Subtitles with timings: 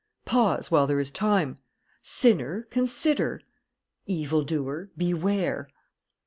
[0.25, 1.59] "Pause, while there is time!"
[2.01, 3.39] "Sinner, consider!"
[4.07, 5.69] "Evil doer, beware!"